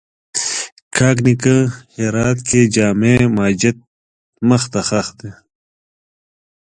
[0.95, 1.55] کاک نیکه
[1.97, 3.77] هرات کښې جامع ماجت
[4.47, 5.31] مخ ته ښخ دی